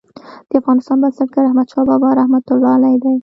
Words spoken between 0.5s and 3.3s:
افغانستان بنسټګر احمدشاه بابا رحمة الله علیه دی.